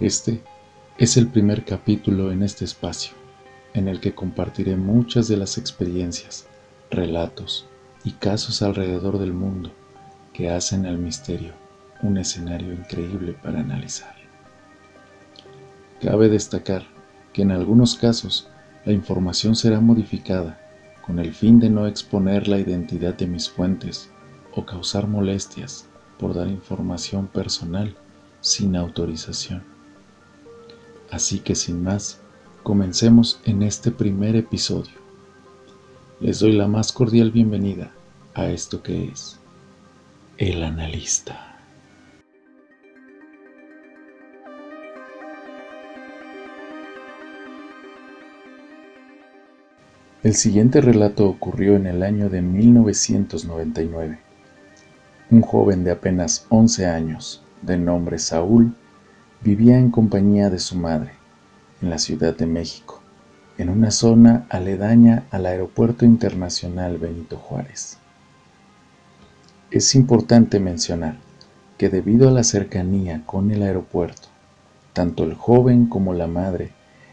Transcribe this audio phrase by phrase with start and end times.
[0.00, 0.42] Este
[0.96, 3.12] es el primer capítulo en este espacio,
[3.74, 6.46] en el que compartiré muchas de las experiencias,
[6.90, 7.66] relatos
[8.02, 9.70] y casos alrededor del mundo
[10.32, 11.52] que hacen al misterio
[12.02, 14.16] un escenario increíble para analizar.
[16.00, 16.84] Cabe destacar
[17.34, 18.48] que en algunos casos
[18.86, 20.58] la información será modificada
[21.06, 24.08] con el fin de no exponer la identidad de mis fuentes
[24.54, 25.84] o causar molestias
[26.18, 27.94] por dar información personal
[28.40, 29.78] sin autorización.
[31.10, 32.20] Así que sin más,
[32.62, 34.94] comencemos en este primer episodio.
[36.20, 37.90] Les doy la más cordial bienvenida
[38.34, 39.40] a esto que es
[40.38, 41.50] el analista.
[50.22, 54.18] El siguiente relato ocurrió en el año de 1999.
[55.30, 58.74] Un joven de apenas 11 años, de nombre Saúl,
[59.42, 61.12] vivía en compañía de su madre,
[61.80, 63.00] en la Ciudad de México,
[63.56, 67.96] en una zona aledaña al Aeropuerto Internacional Benito Juárez.
[69.70, 71.16] Es importante mencionar
[71.78, 74.28] que debido a la cercanía con el aeropuerto,
[74.92, 76.72] tanto el joven como la madre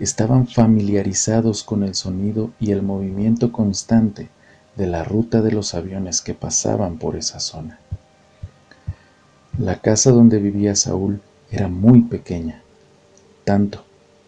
[0.00, 4.28] estaban familiarizados con el sonido y el movimiento constante
[4.76, 7.78] de la ruta de los aviones que pasaban por esa zona.
[9.56, 12.62] La casa donde vivía Saúl era muy pequeña,
[13.44, 13.84] tanto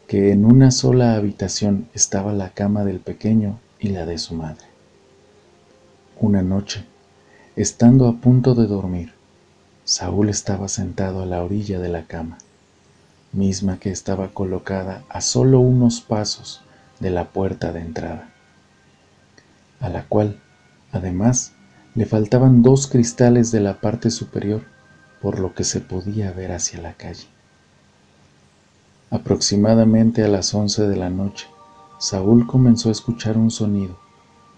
[0.07, 4.67] que en una sola habitación estaba la cama del pequeño y la de su madre.
[6.19, 6.85] Una noche,
[7.57, 9.13] estando a punto de dormir,
[9.85, 12.39] Saúl estaba sentado a la orilla de la cama
[13.33, 16.63] misma que estaba colocada a solo unos pasos
[16.99, 18.31] de la puerta de entrada,
[19.81, 20.41] a la cual,
[20.93, 21.53] además,
[21.95, 24.63] le faltaban dos cristales de la parte superior,
[25.21, 27.27] por lo que se podía ver hacia la calle.
[29.11, 31.47] Aproximadamente a las once de la noche,
[31.99, 33.99] Saúl comenzó a escuchar un sonido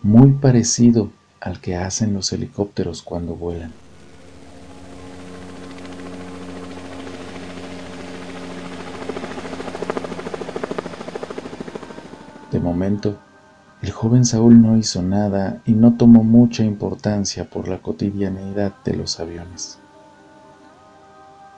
[0.02, 1.10] muy parecido
[1.40, 3.72] al que hacen los helicópteros cuando vuelan.
[12.52, 13.16] De momento,
[13.80, 18.94] el joven Saúl no hizo nada y no tomó mucha importancia por la cotidianidad de
[18.94, 19.78] los aviones.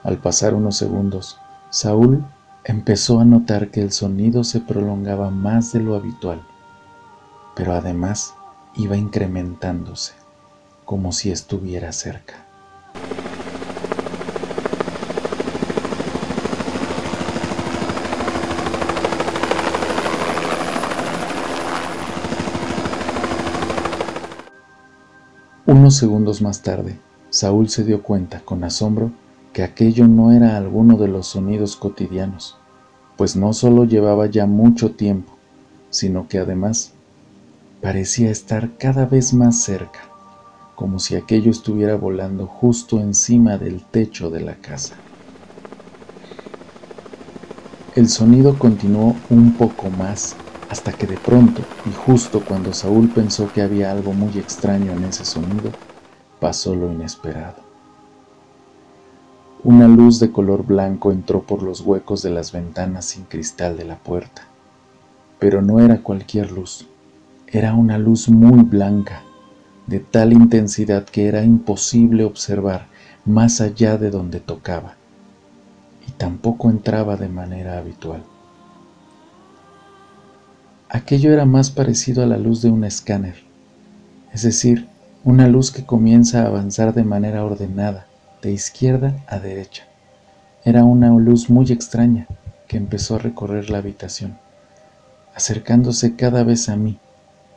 [0.05, 1.39] Al pasar unos segundos,
[1.71, 2.23] Saúl
[2.63, 6.43] empezó a notar que el sonido se prolongaba más de lo habitual,
[7.57, 8.35] pero además
[8.77, 10.13] iba incrementándose,
[10.85, 12.35] como si estuviera cerca.
[25.65, 26.99] Unos segundos más tarde,
[27.31, 29.11] Saúl se dio cuenta con asombro
[29.55, 32.59] que aquello no era alguno de los sonidos cotidianos,
[33.17, 35.33] pues no solo llevaba ya mucho tiempo,
[35.91, 36.93] sino que además
[37.81, 40.01] parecía estar cada vez más cerca,
[40.75, 44.99] como si aquello estuviera volando justo encima del techo de la casa.
[47.95, 50.37] El sonido continuó un poco más
[50.69, 55.05] hasta que de pronto, y justo cuando Saúl pensó que había algo muy extraño en
[55.05, 55.73] ese sonido,
[56.41, 57.64] pasó lo inesperado.
[59.65, 63.87] Una luz de color blanco entró por los huecos de las ventanas sin cristal de
[63.87, 64.43] la puerta,
[65.39, 66.87] pero no era cualquier luz,
[67.47, 69.23] era una luz muy blanca,
[69.87, 72.89] de tal intensidad que era imposible observar
[73.25, 74.97] más allá de donde tocaba,
[76.07, 78.23] y tampoco entraba de manera habitual.
[80.91, 83.37] Aquello era más parecido a la luz de un escáner,
[84.31, 84.89] es decir,
[85.25, 88.09] una luz que comienza a avanzar de manera ordenada,
[88.45, 89.85] de izquierda a derecha.
[90.65, 92.27] Era una luz muy extraña
[92.69, 94.37] que empezó a recorrer la habitación,
[95.35, 96.99] acercándose cada vez a mí,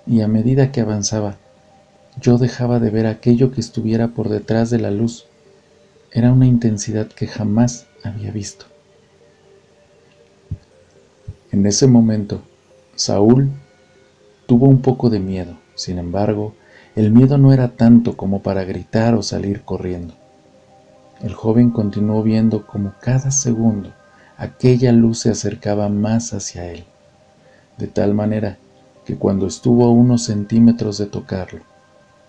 [0.05, 1.35] y a medida que avanzaba,
[2.21, 5.25] yo dejaba de ver aquello que estuviera por detrás de la luz.
[6.11, 8.65] Era una intensidad que jamás había visto.
[11.51, 12.41] En ese momento
[12.95, 13.49] Saúl
[14.45, 16.53] tuvo un poco de miedo, sin embargo,
[16.95, 20.15] el miedo no era tanto como para gritar o salir corriendo.
[21.21, 23.91] El joven continuó viendo como cada segundo
[24.37, 26.83] aquella luz se acercaba más hacia él,
[27.77, 28.57] de tal manera
[29.03, 31.61] que cuando estuvo a unos centímetros de tocarlo,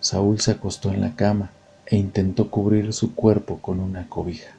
[0.01, 1.51] Saúl se acostó en la cama
[1.87, 4.53] e intentó cubrir su cuerpo con una cobija.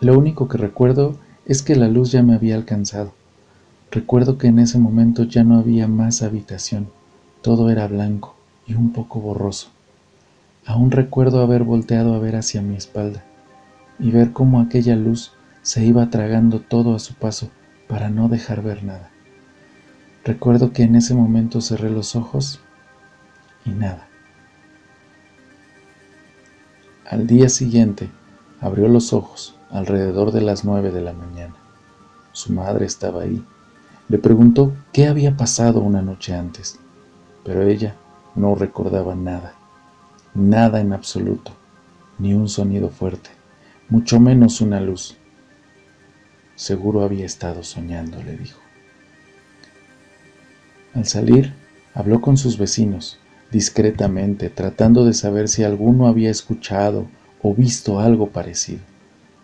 [0.00, 1.16] Lo único que recuerdo
[1.46, 3.12] es que la luz ya me había alcanzado.
[3.90, 6.88] Recuerdo que en ese momento ya no había más habitación,
[7.42, 8.34] todo era blanco
[8.66, 9.73] y un poco borroso.
[10.66, 13.22] Aún recuerdo haber volteado a ver hacia mi espalda,
[13.98, 15.32] y ver cómo aquella luz
[15.62, 17.50] se iba tragando todo a su paso
[17.88, 19.10] para no dejar ver nada.
[20.24, 22.60] Recuerdo que en ese momento cerré los ojos
[23.64, 24.08] y nada.
[27.06, 28.08] Al día siguiente
[28.60, 31.54] abrió los ojos alrededor de las nueve de la mañana.
[32.32, 33.44] Su madre estaba ahí.
[34.08, 36.78] Le preguntó qué había pasado una noche antes,
[37.44, 37.94] pero ella
[38.34, 39.54] no recordaba nada,
[40.34, 41.52] nada en absoluto,
[42.18, 43.30] ni un sonido fuerte,
[43.88, 45.16] mucho menos una luz.
[46.56, 48.60] Seguro había estado soñando, le dijo.
[50.94, 51.52] Al salir,
[51.94, 53.18] habló con sus vecinos,
[53.50, 57.06] discretamente, tratando de saber si alguno había escuchado
[57.42, 58.82] o visto algo parecido,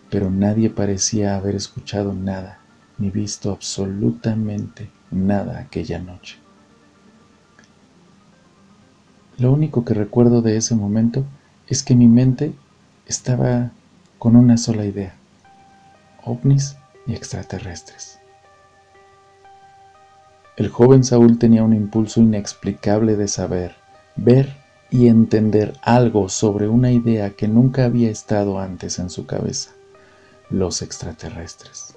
[0.09, 2.61] pero nadie parecía haber escuchado nada
[3.01, 6.37] ni visto absolutamente nada aquella noche.
[9.41, 11.25] Lo único que recuerdo de ese momento
[11.67, 12.53] es que mi mente
[13.07, 13.71] estaba
[14.19, 15.15] con una sola idea,
[16.23, 16.77] ovnis
[17.07, 18.19] y extraterrestres.
[20.57, 23.73] El joven Saúl tenía un impulso inexplicable de saber,
[24.15, 24.57] ver
[24.91, 29.71] y entender algo sobre una idea que nunca había estado antes en su cabeza,
[30.51, 31.95] los extraterrestres.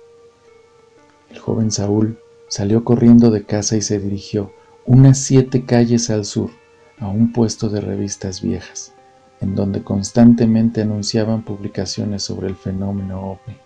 [1.29, 2.19] El joven Saúl
[2.49, 4.51] salió corriendo de casa y se dirigió
[4.87, 6.64] unas siete calles al sur
[6.99, 8.95] a un puesto de revistas viejas,
[9.41, 13.57] en donde constantemente anunciaban publicaciones sobre el fenómeno ovni.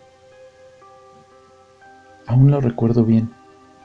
[2.27, 3.31] Aún lo recuerdo bien.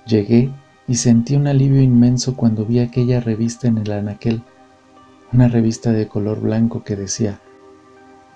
[0.05, 0.51] Llegué
[0.87, 4.43] y sentí un alivio inmenso cuando vi aquella revista en el anaquel,
[5.31, 7.39] una revista de color blanco que decía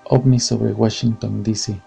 [0.04, 1.80] OVNI sobre Washington, D.C.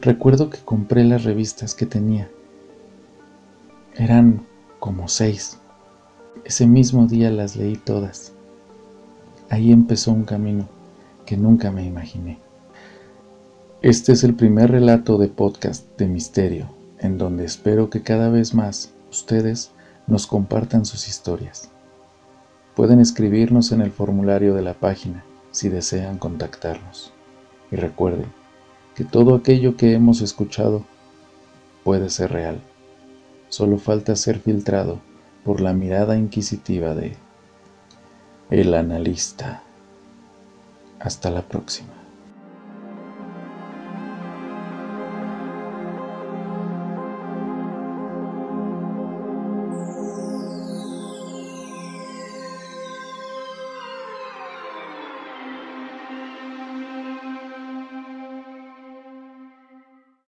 [0.00, 2.30] Recuerdo que compré las revistas que tenía.
[3.94, 4.46] Eran
[4.78, 5.60] como seis.
[6.44, 8.32] Ese mismo día las leí todas.
[9.48, 10.68] Ahí empezó un camino
[11.24, 12.38] que nunca me imaginé.
[13.82, 16.68] Este es el primer relato de podcast de misterio,
[16.98, 19.70] en donde espero que cada vez más ustedes
[20.06, 21.70] nos compartan sus historias.
[22.74, 27.12] Pueden escribirnos en el formulario de la página si desean contactarnos.
[27.70, 28.26] Y recuerden,
[28.94, 30.84] que todo aquello que hemos escuchado
[31.84, 32.60] puede ser real.
[33.48, 35.00] Solo falta ser filtrado
[35.46, 37.16] por la mirada inquisitiva de
[38.50, 39.62] el analista.
[40.98, 41.95] Hasta la próxima.